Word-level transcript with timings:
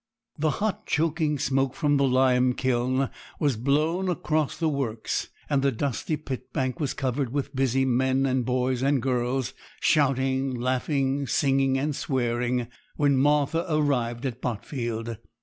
The 0.39 0.49
hot, 0.57 0.87
choking 0.87 1.37
smoke 1.37 1.75
from 1.75 1.97
the 1.97 2.05
limekiln 2.05 3.11
was 3.39 3.55
blowing 3.55 4.09
across 4.09 4.57
the 4.57 4.67
works; 4.67 5.27
and 5.47 5.61
the 5.61 5.71
dusty 5.71 6.17
pit 6.17 6.51
bank 6.51 6.79
was 6.79 6.95
covered 6.95 7.31
with 7.31 7.55
busy 7.55 7.85
men 7.85 8.25
and 8.25 8.43
boys 8.43 8.81
and 8.81 8.99
girls, 8.99 9.53
shouting, 9.79 10.55
laughing, 10.55 11.27
singing, 11.27 11.77
and 11.77 11.95
swearing, 11.95 12.65
when 12.95 13.15
Martha 13.15 13.63
arrived 13.69 14.25
at 14.25 14.41
Botfield. 14.41 15.17